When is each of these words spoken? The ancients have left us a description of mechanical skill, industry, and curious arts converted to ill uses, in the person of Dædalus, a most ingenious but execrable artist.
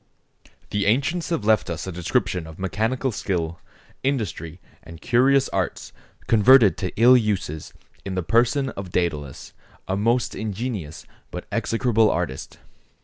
The 0.71 0.87
ancients 0.87 1.29
have 1.29 1.45
left 1.45 1.69
us 1.69 1.85
a 1.85 1.91
description 1.91 2.47
of 2.47 2.57
mechanical 2.57 3.11
skill, 3.11 3.59
industry, 4.01 4.59
and 4.81 4.99
curious 4.99 5.47
arts 5.49 5.93
converted 6.25 6.75
to 6.77 6.91
ill 6.99 7.15
uses, 7.15 7.71
in 8.03 8.15
the 8.15 8.23
person 8.23 8.69
of 8.69 8.89
Dædalus, 8.89 9.51
a 9.87 9.95
most 9.95 10.33
ingenious 10.33 11.05
but 11.29 11.45
execrable 11.51 12.09
artist. 12.09 12.57